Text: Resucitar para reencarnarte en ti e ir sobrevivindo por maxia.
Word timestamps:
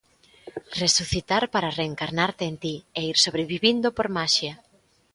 Resucitar 0.81 1.43
para 1.53 1.73
reencarnarte 1.79 2.43
en 2.51 2.55
ti 2.63 2.75
e 2.99 3.01
ir 3.11 3.17
sobrevivindo 3.25 3.87
por 3.97 4.07
maxia. 4.17 4.53